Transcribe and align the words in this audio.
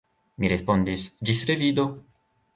Mi 0.43 0.49
respondis: 0.53 1.03
«Ĝis 1.31 1.45
revido!» 1.53 1.87